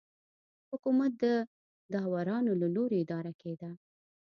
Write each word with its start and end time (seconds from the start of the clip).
حکومت 0.71 1.11
د 1.23 1.25
داورانو 1.93 2.51
له 2.61 2.67
لوري 2.75 2.97
اداره 3.03 3.33
کېده. 3.41 3.71